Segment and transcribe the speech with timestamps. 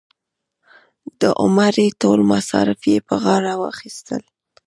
[1.21, 4.21] د عمرې ټول مصارف یې په غاړه واخیستل.